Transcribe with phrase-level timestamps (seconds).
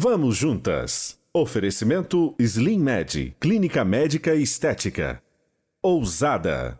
[0.00, 1.18] Vamos juntas.
[1.34, 5.20] Oferecimento Slim Med, Clínica Médica e Estética.
[5.82, 6.78] Ousada.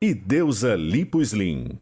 [0.00, 1.80] E Deusa Lipo Slim.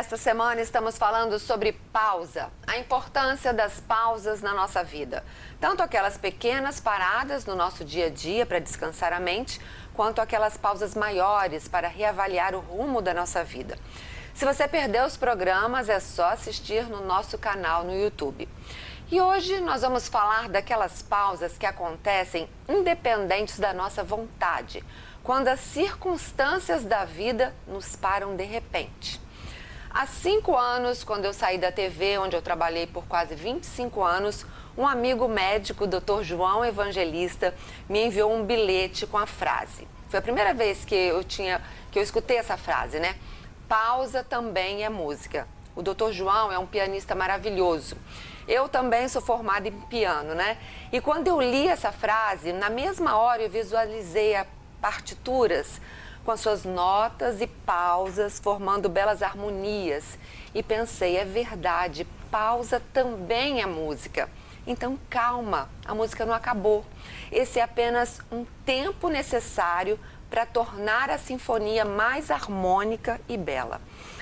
[0.00, 5.22] Nesta semana estamos falando sobre pausa, a importância das pausas na nossa vida.
[5.60, 9.60] Tanto aquelas pequenas paradas no nosso dia a dia para descansar a mente,
[9.92, 13.78] quanto aquelas pausas maiores para reavaliar o rumo da nossa vida.
[14.32, 18.48] Se você perdeu os programas, é só assistir no nosso canal no YouTube.
[19.12, 24.82] E hoje nós vamos falar daquelas pausas que acontecem independentes da nossa vontade,
[25.22, 29.20] quando as circunstâncias da vida nos param de repente.
[29.92, 34.46] Há cinco anos, quando eu saí da TV, onde eu trabalhei por quase 25 anos,
[34.78, 36.22] um amigo médico, Dr.
[36.22, 37.52] João Evangelista,
[37.88, 39.88] me enviou um bilhete com a frase.
[40.08, 43.16] Foi a primeira vez que eu tinha, que eu escutei essa frase, né?
[43.68, 45.48] Pausa também é música.
[45.74, 46.12] O Dr.
[46.12, 47.96] João é um pianista maravilhoso.
[48.46, 50.56] Eu também sou formada em piano, né?
[50.92, 54.46] E quando eu li essa frase, na mesma hora eu visualizei a
[54.80, 55.80] partituras
[56.24, 60.18] com as suas notas e pausas, formando belas harmonias.
[60.54, 64.28] E pensei, é verdade, pausa também é música.
[64.66, 66.84] Então calma, a música não acabou.
[67.32, 73.80] Esse é apenas um tempo necessário para tornar a sinfonia mais harmônica e bela.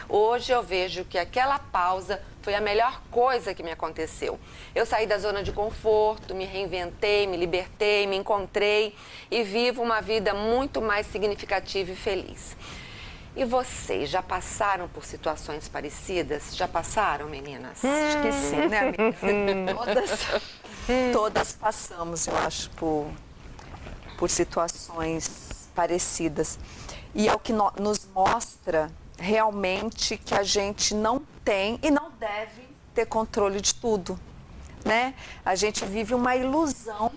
[0.09, 4.41] Hoje eu vejo que aquela pausa foi a melhor coisa que me aconteceu.
[4.75, 8.97] Eu saí da zona de conforto, me reinventei, me libertei, me encontrei
[9.31, 12.57] e vivo uma vida muito mais significativa e feliz.
[13.37, 16.57] E vocês já passaram por situações parecidas?
[16.57, 17.85] Já passaram, meninas?
[17.85, 19.75] Acho que sim, né, amiga?
[19.77, 20.27] todas,
[21.13, 23.11] todas passamos, eu acho, por,
[24.17, 26.59] por situações parecidas.
[27.15, 32.11] E é o que no, nos mostra realmente que a gente não tem e não
[32.13, 34.19] deve ter controle de tudo,
[34.85, 35.15] né?
[35.45, 37.13] A gente vive uma ilusão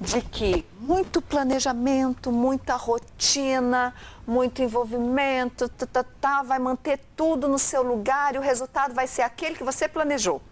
[0.00, 3.94] de que muito planejamento, muita rotina,
[4.26, 9.06] muito envolvimento, tá, tá, tá, vai manter tudo no seu lugar e o resultado vai
[9.06, 10.42] ser aquele que você planejou.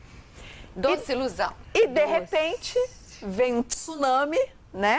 [0.75, 1.53] Doce e, ilusão.
[1.75, 2.07] E de Doce.
[2.07, 2.79] repente
[3.23, 4.41] vem um tsunami,
[4.73, 4.99] né?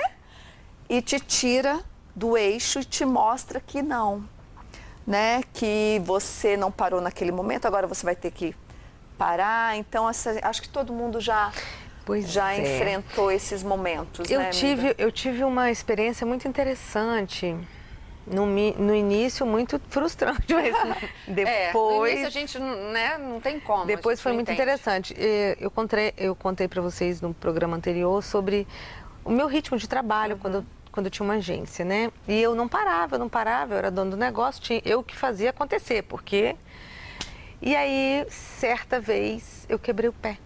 [0.87, 1.83] E te tira
[2.15, 4.27] do eixo e te mostra que não,
[5.05, 5.41] né?
[5.53, 8.55] Que você não parou naquele momento, agora você vai ter que
[9.17, 9.77] parar.
[9.77, 11.51] Então, essa, acho que todo mundo já
[12.05, 12.61] pois já é.
[12.61, 14.29] enfrentou esses momentos.
[14.29, 14.95] Eu né, tive amiga?
[14.97, 17.55] eu tive uma experiência muito interessante.
[18.27, 20.73] No, no início, muito frustrante, mas
[21.27, 22.15] depois...
[22.17, 23.85] É, no a gente né, não tem como.
[23.85, 24.63] Depois foi muito entende.
[24.63, 25.15] interessante.
[25.59, 28.67] Eu contei, eu contei para vocês no programa anterior sobre
[29.23, 30.39] o meu ritmo de trabalho, uhum.
[30.39, 30.65] quando eu
[30.95, 32.09] quando eu tinha uma agência, né?
[32.25, 35.13] E eu não parava, eu não parava, eu era dono do negócio, tinha, eu que
[35.15, 36.55] fazia acontecer, porque.
[37.61, 40.37] E aí, certa vez, eu quebrei o pé.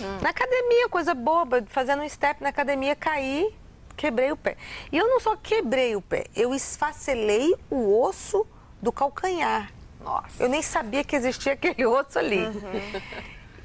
[0.00, 0.18] Hum.
[0.22, 3.52] Na academia, coisa boba, fazendo um step na academia, caí,
[3.96, 4.56] quebrei o pé.
[4.92, 8.46] E eu não só quebrei o pé, eu esfacelei o osso
[8.80, 9.72] do calcanhar.
[10.00, 10.40] Nossa.
[10.40, 12.44] Eu nem sabia que existia aquele osso ali.
[12.46, 13.02] Uhum.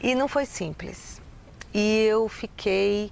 [0.01, 1.21] E não foi simples.
[1.71, 3.11] E eu fiquei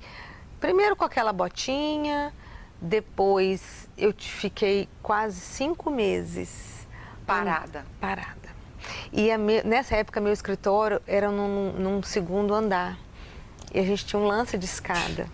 [0.59, 2.33] primeiro com aquela botinha,
[2.81, 6.87] depois eu fiquei quase cinco meses
[7.25, 7.79] parada.
[7.79, 8.45] Hum, parada.
[9.11, 12.97] E me, nessa época meu escritório era num, num, segundo andar.
[13.73, 15.27] E a gente tinha um lance de escada.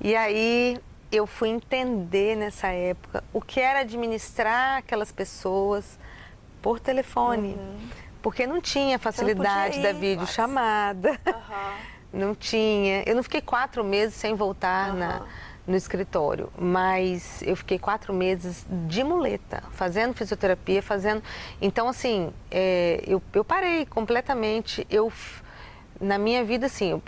[0.00, 0.78] E aí
[1.10, 5.98] eu fui entender nessa época o que era administrar aquelas pessoas
[6.60, 7.54] por telefone.
[7.54, 7.88] Uhum.
[8.20, 11.10] Porque não tinha facilidade não da videochamada.
[11.26, 11.98] Uhum.
[12.10, 13.02] Não tinha.
[13.04, 14.98] Eu não fiquei quatro meses sem voltar uhum.
[14.98, 15.26] na
[15.68, 21.22] no escritório, mas eu fiquei quatro meses de muleta, fazendo fisioterapia, fazendo.
[21.60, 24.86] Então, assim, é, eu, eu parei completamente.
[24.90, 25.12] Eu,
[26.00, 27.02] na minha vida, assim, eu,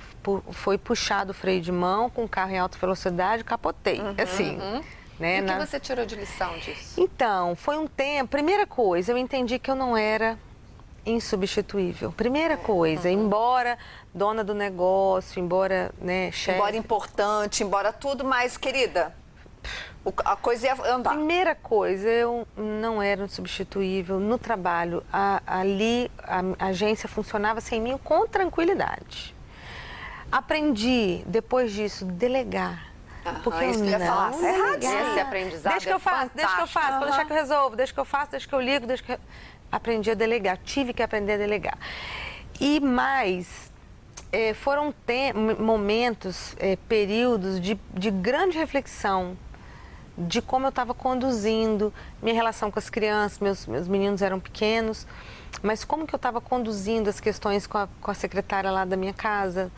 [0.52, 3.98] foi puxado o freio de mão com o carro em alta velocidade, capotei.
[3.98, 4.58] Uhum, assim.
[4.58, 4.82] Uhum.
[5.18, 5.66] Né, e o que na...
[5.66, 7.00] você tirou de lição disso?
[7.00, 8.30] Então, foi um tempo.
[8.30, 10.38] Primeira coisa, eu entendi que eu não era
[11.04, 12.12] insubstituível.
[12.12, 13.24] Primeira coisa, uhum.
[13.24, 13.78] embora
[14.14, 16.58] dona do negócio, embora, né, chefe.
[16.58, 19.14] Embora importante, embora tudo, mas, querida,
[20.24, 21.10] a coisa ia andar.
[21.10, 25.02] Primeira coisa, eu não era insubstituível no trabalho.
[25.12, 29.34] A, ali, a, a agência funcionava sem mim com tranquilidade.
[30.32, 32.86] Aprendi, depois disso, delegar.
[33.42, 34.32] porque isso eu não falar.
[34.42, 34.82] É errado.
[34.82, 37.00] Esse aprendizado deixa que eu é faço, deixa que eu faço, uhum.
[37.00, 39.20] deixa que eu resolvo, deixa que eu faço, deixa que eu ligo, deixa que eu...
[39.70, 41.78] Aprendi a delegar, tive que aprender a delegar.
[42.60, 43.72] E mais,
[44.32, 44.94] é, foram
[45.58, 49.36] momentos, é, períodos de, de grande reflexão
[50.16, 55.06] de como eu estava conduzindo minha relação com as crianças, meus, meus meninos eram pequenos,
[55.62, 58.96] mas como que eu estava conduzindo as questões com a, com a secretária lá da
[58.96, 59.70] minha casa.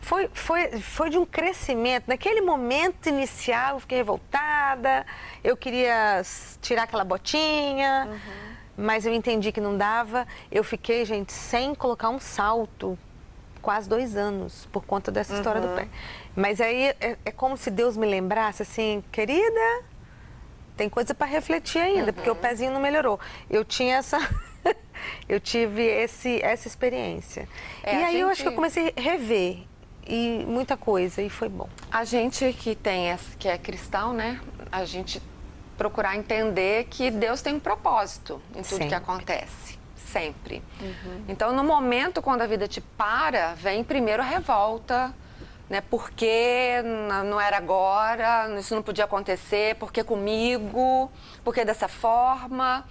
[0.00, 2.04] Foi, foi, foi de um crescimento.
[2.08, 5.06] Naquele momento inicial, eu fiquei revoltada,
[5.44, 6.22] eu queria
[6.60, 8.51] tirar aquela botinha, uhum.
[8.76, 10.26] Mas eu entendi que não dava.
[10.50, 12.98] Eu fiquei, gente, sem colocar um salto
[13.60, 15.68] quase dois anos por conta dessa história uhum.
[15.68, 15.88] do pé.
[16.34, 19.84] Mas aí é, é, como se Deus me lembrasse assim, querida,
[20.76, 22.12] tem coisa para refletir ainda, uhum.
[22.12, 23.20] porque o pezinho não melhorou.
[23.48, 24.18] Eu tinha essa.
[25.28, 27.48] eu tive esse, essa experiência.
[27.82, 28.20] É, e aí gente...
[28.20, 29.58] eu acho que eu comecei a rever
[30.06, 31.68] e muita coisa e foi bom.
[31.90, 33.04] A gente que tem
[33.38, 34.40] que é cristão, né?
[34.70, 35.22] A gente
[35.76, 38.88] procurar entender que Deus tem um propósito em tudo Sempre.
[38.88, 39.82] que acontece
[40.12, 40.62] sempre.
[40.80, 41.24] Uhum.
[41.26, 45.14] Então, no momento quando a vida te para, vem primeiro a revolta,
[45.68, 45.80] né?
[45.80, 46.82] Porque
[47.24, 51.10] não era agora, isso não podia acontecer, porque comigo,
[51.42, 52.84] porque dessa forma.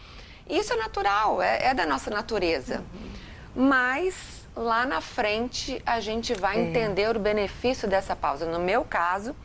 [0.49, 2.83] Isso é natural, é, é da nossa natureza.
[3.55, 3.67] Uhum.
[3.67, 6.61] Mas lá na frente a gente vai é.
[6.61, 8.45] entender o benefício dessa pausa.
[8.45, 9.35] No meu caso,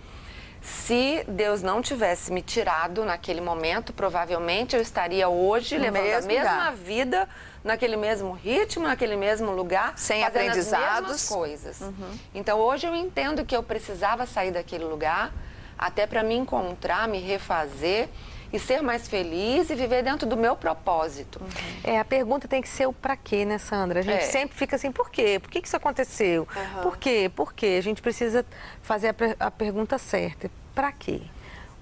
[0.67, 6.21] se Deus não tivesse me tirado naquele momento, provavelmente eu estaria hoje no levando a
[6.23, 6.75] mesma lugar.
[6.75, 7.29] vida,
[7.63, 11.81] naquele mesmo ritmo, naquele mesmo lugar, sem aprendizados, as coisas.
[11.81, 12.19] Uhum.
[12.35, 15.33] Então hoje eu entendo que eu precisava sair daquele lugar
[15.79, 18.09] até para me encontrar, me refazer
[18.53, 21.41] e ser mais feliz e viver dentro do meu propósito.
[21.83, 24.01] É, a pergunta tem que ser o para quê, né, Sandra?
[24.01, 24.27] A gente é.
[24.27, 25.39] sempre fica assim, por quê?
[25.41, 26.47] Por que, que isso aconteceu?
[26.57, 26.83] Uhum.
[26.83, 27.31] Por quê?
[27.35, 27.77] Por quê?
[27.79, 28.45] A gente precisa
[28.83, 30.51] fazer a, a pergunta certa.
[30.75, 31.23] Para quê?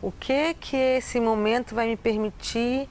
[0.00, 2.88] O que que esse momento vai me permitir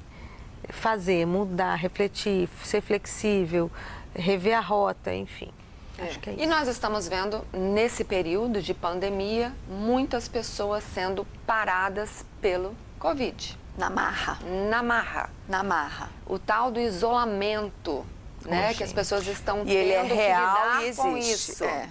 [0.69, 3.71] fazer, mudar, refletir, ser flexível,
[4.15, 5.51] rever a rota, enfim.
[5.97, 6.29] É.
[6.29, 6.43] É.
[6.43, 13.57] E nós estamos vendo, nesse período de pandemia, muitas pessoas sendo paradas pelo Covid.
[13.77, 14.39] Na marra.
[14.69, 15.29] Na marra.
[15.47, 16.09] Na marra.
[16.27, 18.05] O tal do isolamento,
[18.45, 18.71] né?
[18.71, 21.01] Oh, que as pessoas estão e ele é real e existe.
[21.01, 21.63] com isso.
[21.63, 21.89] É.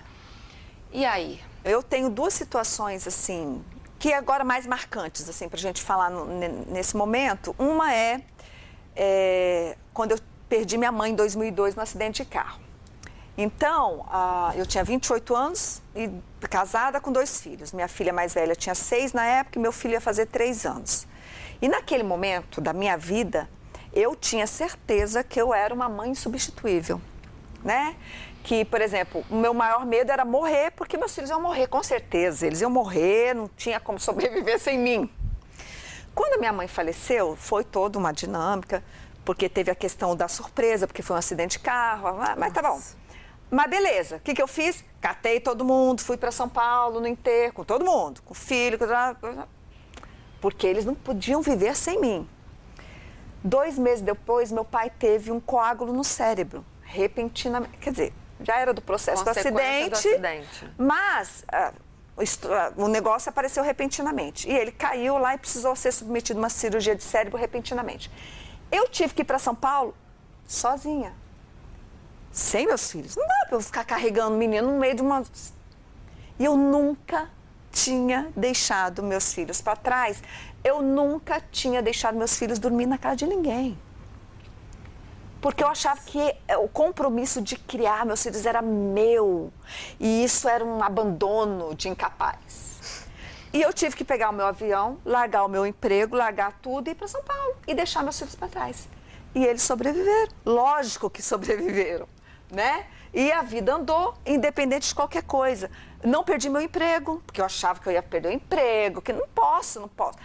[0.92, 1.40] E aí?
[1.64, 3.64] Eu tenho duas situações assim
[3.98, 6.26] que agora mais marcantes assim para a gente falar no,
[6.66, 7.54] nesse momento.
[7.58, 8.20] Uma é,
[8.96, 10.18] é, quando eu
[10.48, 12.60] perdi minha mãe em 2002 no acidente de carro.
[13.38, 14.04] Então,
[14.54, 16.10] eu tinha 28 anos e
[16.50, 17.72] casada com dois filhos.
[17.72, 21.06] Minha filha mais velha tinha seis na época e meu filho ia fazer três anos.
[21.62, 23.48] E naquele momento da minha vida,
[23.94, 27.00] eu tinha certeza que eu era uma mãe insubstituível,
[27.62, 27.94] né?
[28.42, 31.80] Que, por exemplo, o meu maior medo era morrer, porque meus filhos iam morrer, com
[31.80, 32.48] certeza.
[32.48, 35.08] Eles iam morrer, não tinha como sobreviver sem mim.
[36.12, 38.82] Quando a minha mãe faleceu, foi toda uma dinâmica,
[39.24, 42.60] porque teve a questão da surpresa, porque foi um acidente de carro, mas, mas tá
[42.60, 42.80] bom.
[43.48, 44.84] Mas beleza, o que, que eu fiz?
[45.00, 48.76] Catei todo mundo, fui para São Paulo no enterro, com todo mundo, com o filho,
[48.76, 48.86] com...
[50.42, 52.28] porque eles não podiam viver sem mim.
[53.42, 57.78] Dois meses depois, meu pai teve um coágulo no cérebro, repentinamente.
[57.78, 58.12] Quer dizer,
[58.42, 61.44] já era do processo do acidente, do acidente, mas
[62.16, 64.48] o, uh, o negócio apareceu repentinamente.
[64.48, 68.10] E ele caiu lá e precisou ser submetido a uma cirurgia de cérebro repentinamente.
[68.70, 69.94] Eu tive que ir para São Paulo
[70.46, 71.14] sozinha
[72.32, 73.14] sem meus filhos.
[73.14, 75.22] Não dá para eu ficar carregando o menino no meio de uma.
[76.38, 77.30] E eu nunca
[77.72, 80.22] tinha deixado meus filhos para trás.
[80.62, 83.78] Eu nunca tinha deixado meus filhos dormir na casa de ninguém.
[85.40, 89.52] Porque eu achava que o compromisso de criar meus filhos era meu.
[89.98, 92.92] E isso era um abandono de incapaz.
[93.52, 96.92] E eu tive que pegar o meu avião, largar o meu emprego, largar tudo e
[96.92, 98.88] ir para São Paulo e deixar meus filhos para trás.
[99.34, 100.32] E eles sobreviveram.
[100.44, 102.06] Lógico que sobreviveram
[102.52, 102.84] né?
[103.14, 105.70] E a vida andou, independente de qualquer coisa.
[106.02, 109.26] Não perdi meu emprego, porque eu achava que eu ia perder o emprego, que não
[109.34, 110.18] posso, não posso.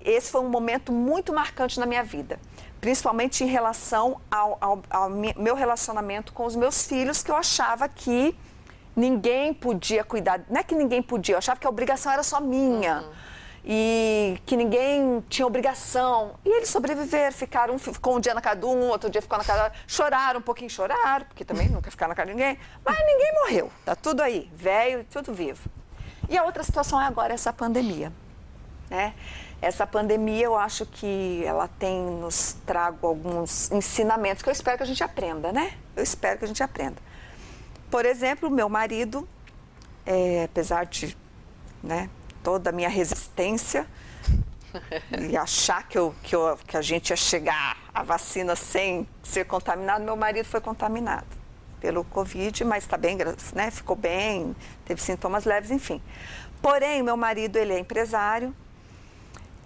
[0.00, 2.38] Esse foi um momento muito marcante na minha vida,
[2.80, 7.88] principalmente em relação ao, ao, ao meu relacionamento com os meus filhos, que eu achava
[7.88, 8.36] que
[8.94, 10.40] ninguém podia cuidar.
[10.48, 12.98] Não é que ninguém podia, eu achava que a obrigação era só minha.
[13.00, 13.23] Uhum
[13.64, 16.34] e que ninguém tinha obrigação.
[16.44, 19.38] E eles sobreviveram, ficaram, um ficou um dia na casa de um, outro dia ficou
[19.38, 22.98] na casa, choraram um pouquinho, choraram, porque também nunca ficaram na casa de ninguém, mas
[22.98, 25.68] ninguém morreu, tá tudo aí, velho, tudo vivo.
[26.28, 28.12] E a outra situação é agora essa pandemia,
[28.90, 29.14] né?
[29.62, 34.82] Essa pandemia, eu acho que ela tem nos trago alguns ensinamentos que eu espero que
[34.82, 35.72] a gente aprenda, né?
[35.96, 36.96] Eu espero que a gente aprenda.
[37.90, 39.26] Por exemplo, meu marido,
[40.04, 41.16] é, apesar de
[41.82, 42.10] né,
[42.44, 43.86] toda a minha resistência
[45.18, 49.46] e achar que, eu, que, eu, que a gente ia chegar à vacina sem ser
[49.46, 51.26] contaminado, meu marido foi contaminado
[51.80, 53.16] pelo Covid, mas está bem,
[53.54, 53.70] né?
[53.70, 56.02] Ficou bem, teve sintomas leves, enfim.
[56.60, 58.54] Porém, meu marido, ele é empresário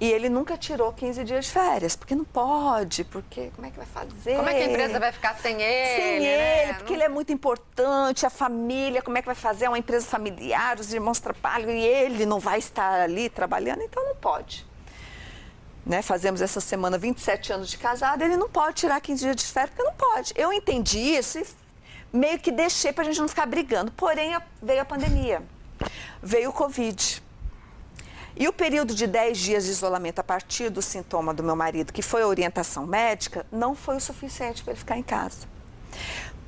[0.00, 3.76] e ele nunca tirou 15 dias de férias, porque não pode, porque como é que
[3.76, 4.36] vai fazer?
[4.36, 5.96] Como é que a empresa vai ficar sem ele?
[5.96, 6.62] Sem né?
[6.62, 6.96] ele, porque não...
[6.96, 9.64] ele é muito importante, a família, como é que vai fazer?
[9.64, 14.04] É uma empresa familiar, os irmãos trabalham e ele não vai estar ali trabalhando, então
[14.04, 14.66] não pode.
[15.84, 19.46] Né, fazemos essa semana 27 anos de casado, ele não pode tirar 15 dias de
[19.46, 20.32] férias, porque não pode.
[20.36, 21.46] Eu entendi isso e
[22.12, 23.90] meio que deixei para a gente não ficar brigando.
[23.92, 25.42] Porém, veio a pandemia,
[26.22, 27.22] veio o Covid.
[28.38, 31.92] E o período de 10 dias de isolamento a partir do sintoma do meu marido,
[31.92, 35.48] que foi a orientação médica, não foi o suficiente para ele ficar em casa.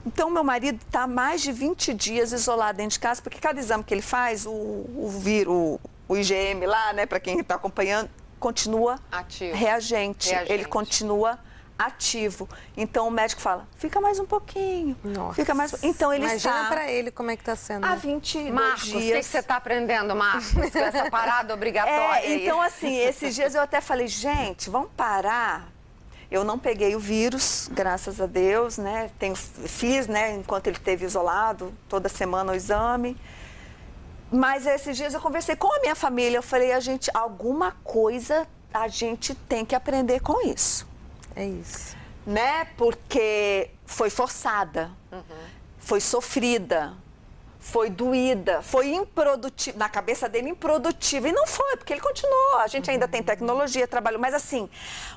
[0.06, 3.82] Então, meu marido está mais de 20 dias isolado dentro de casa, porque cada exame
[3.82, 9.00] que ele faz, o, o vírus, o IgM lá, né, para quem está acompanhando, continua
[9.11, 9.56] Ativo.
[9.56, 10.30] reagente.
[10.30, 10.52] reagente.
[10.52, 11.40] Ele continua
[11.81, 12.47] ativo.
[12.77, 14.97] Então o médico fala, fica mais um pouquinho.
[15.03, 15.35] Nossa.
[15.35, 15.83] Fica mais.
[15.83, 16.69] Então ele Imagina está.
[16.69, 17.85] para ele como é que está sendo.
[17.87, 18.95] Há 20 Marcos, dias.
[18.95, 22.27] o que, que você está aprendendo, Marcos, com essa parada obrigatória?
[22.27, 25.69] É, então, assim, esses dias eu até falei, gente, vamos parar.
[26.31, 29.11] Eu não peguei o vírus, graças a Deus, né?
[29.19, 33.17] Tenho, fiz, né, enquanto ele esteve isolado, toda semana o exame.
[34.31, 38.47] Mas esses dias eu conversei com a minha família, eu falei, a gente, alguma coisa
[38.73, 40.89] a gente tem que aprender com isso.
[41.37, 41.97] É isso.
[42.27, 42.67] Né?
[42.77, 45.23] Porque foi forçada, uhum.
[45.79, 46.95] foi sofrida,
[47.61, 51.29] foi doída, foi improdutiva, na cabeça dele improdutiva.
[51.29, 52.59] E não foi, porque ele continuou.
[52.59, 54.19] A gente ainda tem tecnologia, trabalho.
[54.19, 54.69] Mas assim,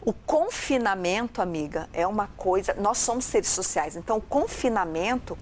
[0.02, 2.74] o confinamento, amiga, é uma coisa.
[2.74, 5.38] Nós somos seres sociais, então o confinamento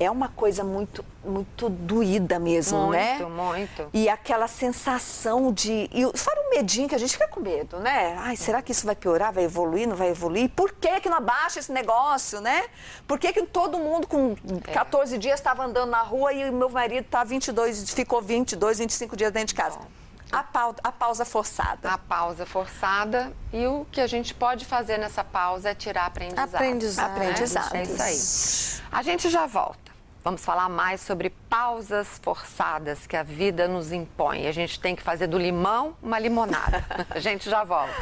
[0.00, 3.18] é uma coisa muito, muito doída mesmo, muito, né?
[3.18, 3.90] Muito, muito.
[3.92, 5.90] E aquela sensação de.
[5.92, 8.16] E fora o medinho que a gente fica com medo, né?
[8.18, 10.48] Ai, será que isso vai piorar, vai evoluir, não vai evoluir?
[10.48, 12.64] Por que, que não abaixa esse negócio, né?
[13.06, 14.34] Por que, que todo mundo com
[14.72, 15.18] 14 é.
[15.18, 19.30] dias estava andando na rua e o meu marido tá 22, ficou 22, 25 dias
[19.30, 19.78] dentro de casa?
[19.78, 19.86] Bom.
[20.32, 21.90] A, pausa, a pausa forçada.
[21.90, 23.32] A pausa forçada.
[23.52, 26.54] E o que a gente pode fazer nessa pausa é tirar aprendizado.
[26.54, 27.10] Aprendizado.
[27.10, 27.16] Né?
[27.16, 27.74] Aprendizado.
[27.74, 28.82] É isso aí.
[28.92, 29.89] A gente já volta.
[30.22, 34.46] Vamos falar mais sobre pausas forçadas que a vida nos impõe.
[34.46, 36.84] A gente tem que fazer do limão uma limonada.
[37.08, 37.94] a gente já volta.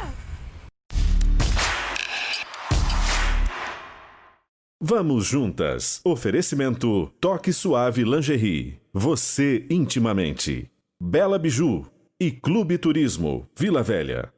[4.81, 6.01] Vamos juntas.
[6.03, 8.81] Oferecimento Toque Suave Lingerie.
[8.93, 10.69] Você intimamente.
[11.01, 11.85] Bela Biju
[12.19, 14.33] e Clube Turismo Vila Velha.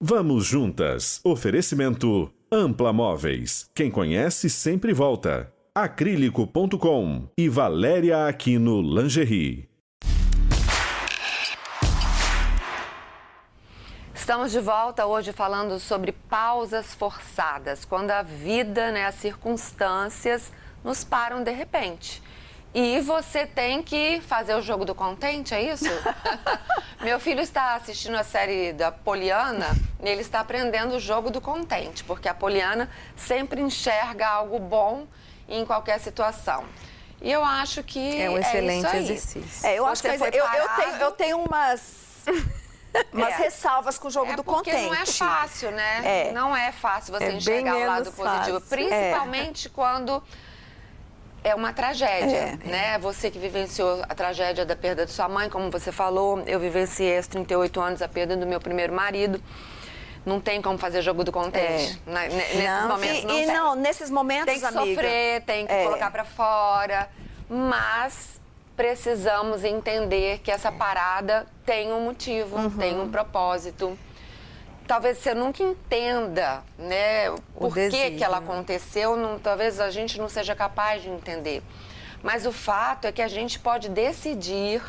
[0.00, 1.20] Vamos juntas.
[1.22, 3.68] Oferecimento Ampla Móveis.
[3.74, 9.68] Quem conhece sempre volta acrílico.com e Valéria Aquino Lingerie.
[14.12, 20.50] Estamos de volta hoje falando sobre pausas forçadas, quando a vida, né, as circunstâncias
[20.82, 22.20] nos param de repente.
[22.74, 25.88] E você tem que fazer o jogo do contente, é isso?
[27.00, 29.68] Meu filho está assistindo a série da Poliana
[30.02, 35.06] e ele está aprendendo o jogo do contente, porque a Poliana sempre enxerga algo bom
[35.48, 36.64] em qualquer situação.
[37.20, 39.66] E eu acho que é um excelente é exercício.
[39.66, 42.24] É, eu acho que eu, eu, tenho, eu tenho umas
[43.12, 43.36] umas é.
[43.36, 44.76] ressalvas com o jogo é do contente.
[44.76, 46.28] Porque não é fácil, né?
[46.28, 46.32] É.
[46.32, 48.68] Não é fácil você é enxergar o lado positivo, fácil.
[48.68, 50.22] principalmente quando
[51.42, 52.58] é uma tragédia, é.
[52.64, 52.98] né?
[52.98, 57.16] Você que vivenciou a tragédia da perda de sua mãe, como você falou, eu vivenciei
[57.16, 59.42] aos 38 anos a perda do meu primeiro marido
[60.28, 62.00] não tem como fazer jogo do contente.
[62.06, 62.10] É.
[62.10, 63.54] Na, nesses não, momentos e, não e tem.
[63.54, 65.84] não, nesses momentos, Tem que amiga, sofrer, tem que é.
[65.84, 67.08] colocar para fora,
[67.48, 68.38] mas
[68.76, 72.70] precisamos entender que essa parada tem um motivo, uhum.
[72.70, 73.98] tem um propósito.
[74.86, 80.18] Talvez você nunca entenda, né, o por que, que ela aconteceu, não, talvez a gente
[80.18, 81.62] não seja capaz de entender.
[82.22, 84.82] Mas o fato é que a gente pode decidir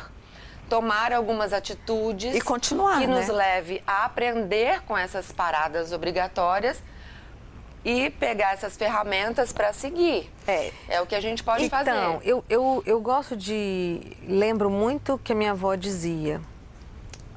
[0.70, 3.18] tomar algumas atitudes e continuar, que né?
[3.18, 6.80] nos leve a aprender com essas paradas obrigatórias
[7.84, 10.30] e pegar essas ferramentas para seguir.
[10.46, 10.70] É.
[10.88, 11.90] é o que a gente pode então, fazer.
[11.90, 14.16] Então, eu, eu, eu gosto de.
[14.26, 16.40] Lembro muito que a minha avó dizia: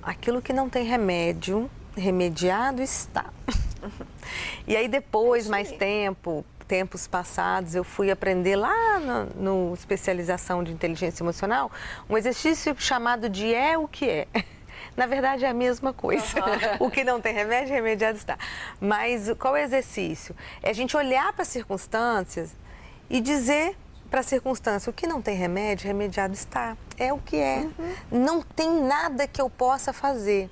[0.02, 3.26] aquilo que não tem remédio, remediado está.
[4.68, 10.72] e aí, depois, mais tempo, tempos passados, eu fui aprender lá no, no, especialização de
[10.72, 11.72] inteligência emocional
[12.10, 14.28] um exercício chamado de é o que é.
[14.98, 16.40] Na verdade é a mesma coisa.
[16.80, 16.88] Uhum.
[16.88, 18.40] o que não tem remédio, remediado está.
[18.82, 20.36] Mas qual é o exercício?
[20.64, 22.56] É a gente olhar para as circunstâncias
[23.08, 23.78] e dizer
[24.10, 26.76] para a circunstância, o que não tem remédio, remediado está.
[26.98, 27.70] É o que é.
[28.12, 28.20] Uhum.
[28.20, 30.50] Não tem nada que eu possa fazer.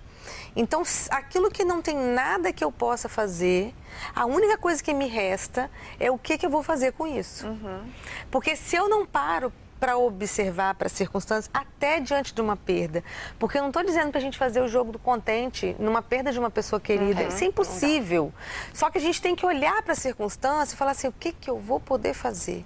[0.55, 3.73] Então, aquilo que não tem nada que eu possa fazer,
[4.15, 7.47] a única coisa que me resta é o que, que eu vou fazer com isso.
[7.47, 7.91] Uhum.
[8.29, 9.51] Porque se eu não paro
[9.81, 13.03] para observar para circunstâncias, até diante de uma perda.
[13.39, 16.31] Porque eu não estou dizendo para a gente fazer o jogo do contente numa perda
[16.31, 17.23] de uma pessoa querida.
[17.23, 17.27] Uhum.
[17.29, 18.31] Isso é impossível.
[18.75, 21.31] Só que a gente tem que olhar para a circunstância e falar assim: o que,
[21.33, 22.63] que eu vou poder fazer?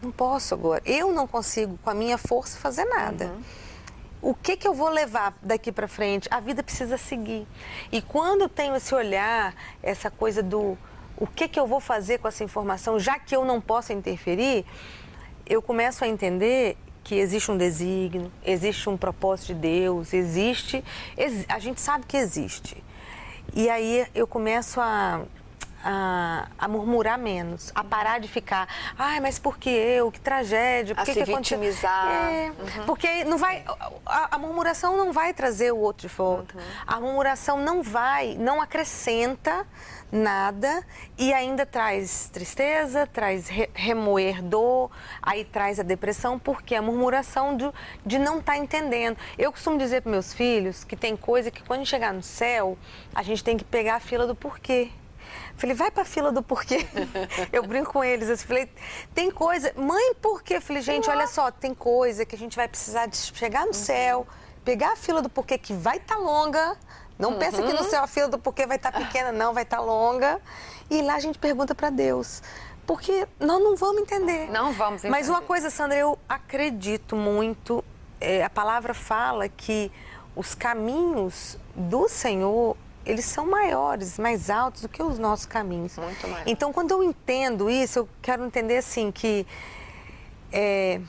[0.00, 0.80] Não posso agora.
[0.86, 3.26] Eu não consigo, com a minha força, fazer nada.
[3.26, 3.42] Uhum.
[4.24, 6.26] O que, que eu vou levar daqui para frente?
[6.30, 7.46] A vida precisa seguir.
[7.92, 10.78] E quando eu tenho esse olhar, essa coisa do
[11.14, 14.64] o que, que eu vou fazer com essa informação, já que eu não posso interferir,
[15.44, 20.82] eu começo a entender que existe um desígnio, existe um propósito de Deus, existe,
[21.46, 22.82] a gente sabe que existe.
[23.54, 25.20] E aí eu começo a,
[25.84, 28.66] a, a, murmurar menos, a parar de ficar,
[28.98, 30.10] ai, mas por que eu?
[30.10, 30.94] Que tragédia?
[30.94, 32.08] Por a que se que vitimizar.
[32.08, 32.86] É, uhum.
[32.86, 33.62] Porque não vai,
[34.06, 36.56] a, a, murmuração não vai trazer o outro de volta.
[36.56, 36.64] Uhum.
[36.86, 39.66] A murmuração não vai, não acrescenta
[40.10, 40.84] nada
[41.18, 47.56] e ainda traz tristeza, traz re remoer dor, aí traz a depressão, porque a murmuração
[47.56, 47.70] de,
[48.06, 49.18] de não estar tá entendendo.
[49.36, 52.78] Eu costumo dizer para meus filhos que tem coisa que quando chegar no céu,
[53.14, 54.90] a gente tem que pegar a fila do porquê.
[55.56, 56.86] Falei, vai para a fila do porquê.
[57.52, 58.28] Eu brinco com eles.
[58.28, 58.68] Eu falei,
[59.14, 59.72] tem coisa.
[59.76, 60.60] Mãe, por quê?
[60.60, 63.72] Falei, gente, olha só, tem coisa que a gente vai precisar de chegar no uhum.
[63.72, 64.26] céu,
[64.64, 66.76] pegar a fila do porquê que vai estar tá longa
[67.18, 67.38] não uhum.
[67.38, 69.78] pensa que no céu a fila do porquê vai estar tá pequena, não, vai estar
[69.78, 70.40] tá longa.
[70.90, 72.42] E lá a gente pergunta para Deus.
[72.86, 74.50] Porque nós não vamos entender.
[74.50, 75.10] Não vamos entender.
[75.10, 77.84] Mas uma coisa, Sandra, eu acredito muito.
[78.20, 79.90] É, a palavra fala que
[80.36, 85.96] os caminhos do Senhor, eles são maiores, mais altos do que os nossos caminhos.
[85.96, 86.44] Muito mais.
[86.46, 89.46] Então, quando eu entendo isso, eu quero entender assim que
[90.52, 91.00] é,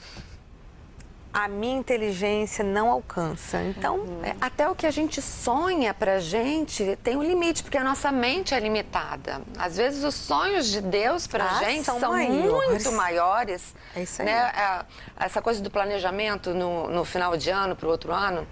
[1.36, 3.62] a minha inteligência não alcança.
[3.62, 4.24] Então, uhum.
[4.24, 8.10] é, até o que a gente sonha pra gente tem um limite, porque a nossa
[8.10, 9.42] mente é limitada.
[9.58, 12.70] Às vezes os sonhos de Deus pra ah, gente são, são maiores.
[12.70, 13.76] muito maiores.
[13.94, 14.28] É isso aí.
[14.28, 14.34] Né?
[14.34, 14.86] É,
[15.26, 18.48] essa coisa do planejamento no, no final de ano, pro outro ano.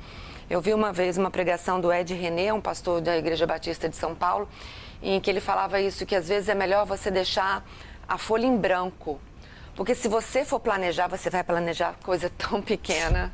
[0.49, 3.95] Eu vi uma vez uma pregação do Ed René, um pastor da Igreja Batista de
[3.95, 4.47] São Paulo,
[5.01, 7.65] em que ele falava isso, que às vezes é melhor você deixar
[8.07, 9.19] a folha em branco
[9.75, 13.33] porque se você for planejar, você vai planejar coisa tão pequena.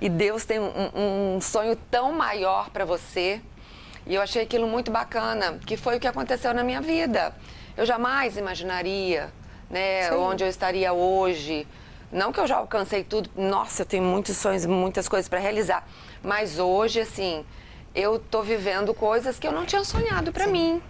[0.00, 3.40] E Deus tem um, um sonho tão maior para você.
[4.06, 7.34] E eu achei aquilo muito bacana, que foi o que aconteceu na minha vida.
[7.76, 9.30] Eu jamais imaginaria
[9.68, 11.66] né, onde eu estaria hoje.
[12.10, 15.86] Não que eu já alcancei tudo, nossa, eu tenho muitos sonhos, muitas coisas para realizar.
[16.22, 17.44] Mas hoje, assim,
[17.94, 20.82] eu estou vivendo coisas que eu não tinha sonhado para mim.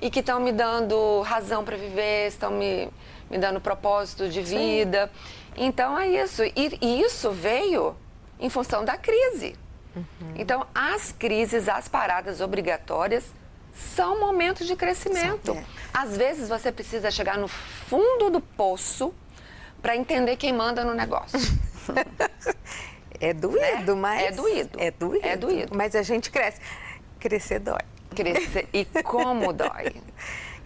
[0.00, 2.88] E que estão me dando razão para viver, estão me,
[3.30, 5.10] me dando propósito de vida.
[5.54, 5.66] Sim.
[5.66, 6.42] Então é isso.
[6.42, 7.96] E, e, isso veio
[8.40, 9.54] em função da crise.
[9.94, 10.04] Uhum.
[10.34, 13.32] Então, as crises, as paradas obrigatórias
[13.72, 15.52] são momentos de crescimento.
[15.52, 15.64] É.
[15.92, 19.14] Às vezes você precisa chegar no fundo do poço
[19.84, 21.38] para entender quem manda no negócio.
[23.20, 24.22] é doído, é, mas.
[24.22, 24.80] É doído.
[24.80, 25.26] É doído.
[25.26, 25.76] É doído.
[25.76, 26.58] Mas a gente cresce.
[27.20, 27.82] Crescer dói.
[28.16, 28.66] Crescer.
[28.72, 29.92] E como dói.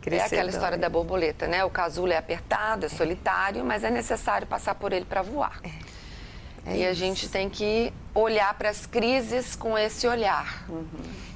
[0.07, 1.65] É aquela história da borboleta, né?
[1.65, 5.61] O casulo é apertado, é solitário, mas é necessário passar por ele para voar.
[5.65, 5.99] É.
[6.65, 6.91] É e isso.
[6.91, 10.87] a gente tem que olhar para as crises com esse olhar uhum.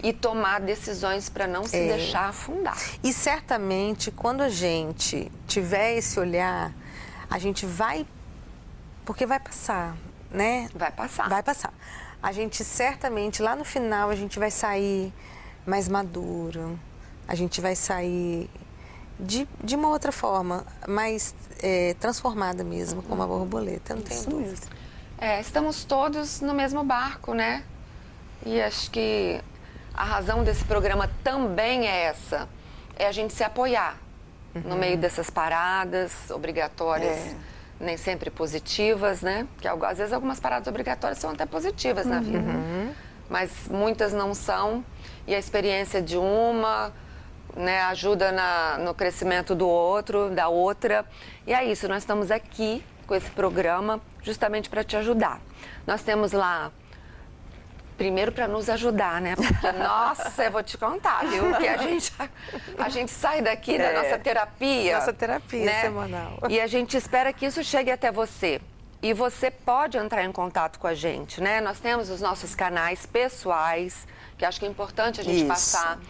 [0.02, 1.96] e tomar decisões para não se é.
[1.96, 2.78] deixar afundar.
[3.02, 6.72] E certamente, quando a gente tiver esse olhar,
[7.32, 8.06] a gente vai.
[9.06, 9.96] Porque vai passar,
[10.30, 10.68] né?
[10.74, 11.28] Vai passar.
[11.30, 11.72] Vai passar.
[12.22, 15.12] A gente certamente, lá no final, a gente vai sair
[15.66, 16.78] mais maduro,
[17.26, 18.50] a gente vai sair
[19.18, 24.66] de, de uma outra forma, mais é, transformada mesmo, como a borboleta, não tenho dúvida.
[25.18, 27.64] É, estamos todos no mesmo barco, né?
[28.44, 29.40] E acho que
[29.94, 32.48] a razão desse programa também é essa,
[32.94, 33.96] é a gente se apoiar
[34.54, 34.62] uhum.
[34.62, 37.16] no meio dessas paradas obrigatórias.
[37.16, 37.52] É.
[37.80, 39.46] Nem sempre positivas, né?
[39.60, 42.12] Que às vezes algumas paradas obrigatórias são até positivas uhum.
[42.12, 42.38] na vida.
[42.38, 42.92] Uhum.
[43.28, 44.84] Mas muitas não são.
[45.26, 46.92] E a experiência de uma
[47.56, 51.04] né, ajuda na, no crescimento do outro, da outra.
[51.46, 55.40] E é isso, nós estamos aqui com esse programa justamente para te ajudar.
[55.86, 56.70] Nós temos lá
[58.02, 59.36] primeiro para nos ajudar, né?
[59.36, 61.54] Porque, nossa, eu vou te contar, viu?
[61.54, 62.12] Que a gente,
[62.76, 64.98] a gente sai daqui é, da nossa terapia.
[64.98, 65.82] Nossa terapia né?
[65.82, 66.38] semanal.
[66.48, 68.60] E a gente espera que isso chegue até você.
[69.00, 71.60] E você pode entrar em contato com a gente, né?
[71.60, 75.46] Nós temos os nossos canais pessoais, que acho que é importante a gente isso.
[75.46, 76.00] passar.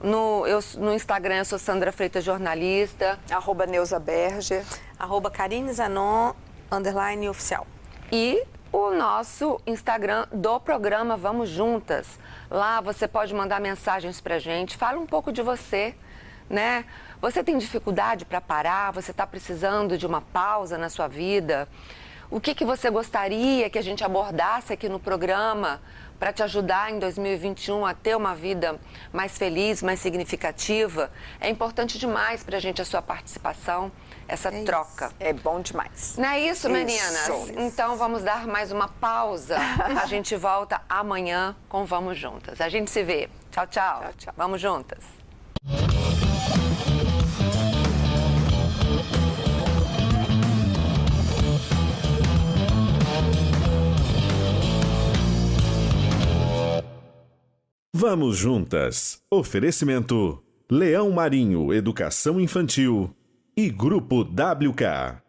[0.00, 3.18] No, eu, no Instagram eu sou Sandra Freitas Jornalista.
[3.28, 4.64] Arroba Neuza Berger.
[4.96, 6.32] Arroba Karine Zanon,
[6.70, 7.66] underline oficial.
[8.12, 8.44] E
[8.74, 12.18] o nosso Instagram do programa Vamos Juntas.
[12.50, 15.94] Lá você pode mandar mensagens pra gente, fala um pouco de você,
[16.50, 16.84] né?
[17.20, 18.92] Você tem dificuldade para parar?
[18.92, 21.68] Você está precisando de uma pausa na sua vida?
[22.28, 25.80] O que, que você gostaria que a gente abordasse aqui no programa
[26.24, 28.80] para te ajudar em 2021 a ter uma vida
[29.12, 31.10] mais feliz, mais significativa?
[31.38, 33.92] É importante demais para a gente a sua participação,
[34.26, 35.08] essa É troca.
[35.08, 35.16] isso.
[35.20, 36.16] É bom demais.
[36.16, 37.28] Não é isso, meninas?
[37.28, 37.52] Isso.
[37.58, 39.58] Então vamos dar mais uma pausa.
[40.00, 42.58] A gente volta amanhã com Vamos Juntas.
[42.58, 43.28] A gente se vê.
[43.50, 44.00] Tchau, tchau.
[44.00, 44.34] Tchau, tchau.
[44.34, 45.04] Vamos juntas.
[58.06, 59.22] Vamos juntas.
[59.30, 60.38] Oferecimento:
[60.70, 63.10] Leão Marinho Educação Infantil
[63.56, 65.22] e Grupo WK.